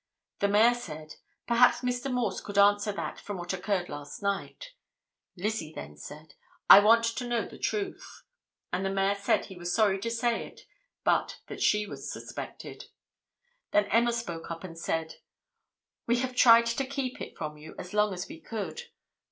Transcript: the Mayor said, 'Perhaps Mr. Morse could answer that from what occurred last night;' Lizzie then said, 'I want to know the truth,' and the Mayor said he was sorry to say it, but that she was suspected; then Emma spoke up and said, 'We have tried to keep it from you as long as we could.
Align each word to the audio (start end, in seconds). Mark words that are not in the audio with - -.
the 0.39 0.47
Mayor 0.47 0.73
said, 0.73 1.17
'Perhaps 1.45 1.81
Mr. 1.81 2.11
Morse 2.11 2.41
could 2.41 2.57
answer 2.57 2.91
that 2.91 3.19
from 3.19 3.37
what 3.37 3.53
occurred 3.53 3.87
last 3.87 4.23
night;' 4.23 4.73
Lizzie 5.35 5.71
then 5.75 5.95
said, 5.95 6.33
'I 6.71 6.79
want 6.79 7.03
to 7.05 7.27
know 7.27 7.45
the 7.45 7.59
truth,' 7.59 8.23
and 8.73 8.83
the 8.83 8.89
Mayor 8.89 9.13
said 9.13 9.45
he 9.45 9.57
was 9.57 9.75
sorry 9.75 9.99
to 9.99 10.09
say 10.09 10.47
it, 10.47 10.61
but 11.03 11.41
that 11.45 11.61
she 11.61 11.85
was 11.85 12.11
suspected; 12.11 12.85
then 13.73 13.85
Emma 13.91 14.11
spoke 14.11 14.49
up 14.49 14.63
and 14.63 14.75
said, 14.75 15.17
'We 16.07 16.17
have 16.21 16.35
tried 16.35 16.65
to 16.65 16.85
keep 16.87 17.21
it 17.21 17.37
from 17.37 17.57
you 17.59 17.75
as 17.77 17.93
long 17.93 18.11
as 18.11 18.27
we 18.27 18.39
could. 18.39 18.85